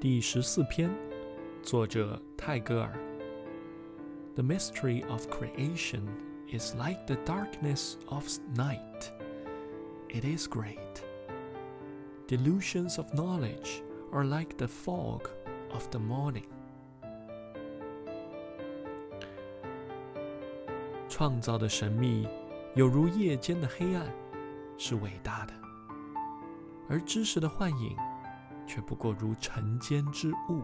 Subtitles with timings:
[0.00, 0.90] 第十四篇，
[1.62, 2.98] 作者泰戈尔。
[4.34, 6.02] The mystery of creation
[6.50, 9.10] is like the darkness of night.
[10.08, 11.02] It is great.
[12.28, 15.22] Delusions of knowledge are like the fog
[15.72, 16.44] of the morning.
[21.08, 22.28] 创造的神秘
[22.74, 24.06] 有如夜间的黑暗，
[24.76, 25.54] 是伟大的；
[26.88, 27.96] 而知识的幻影。
[28.73, 30.63] 却不过如尘间之物。